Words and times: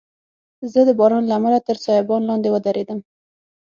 زه 0.71 0.79
د 0.87 0.89
باران 0.99 1.23
له 1.27 1.33
امله 1.39 1.59
تر 1.67 1.77
سایبان 1.85 2.21
لاندي 2.29 2.49
ودریدم. 2.51 2.99